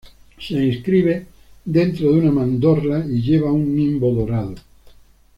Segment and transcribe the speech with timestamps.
[0.39, 1.27] Se inscribe
[1.63, 4.55] dentro de una mandorla y lleva un nimbo dorado.